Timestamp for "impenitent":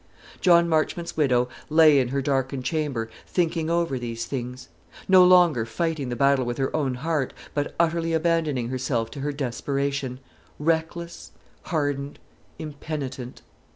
12.57-13.43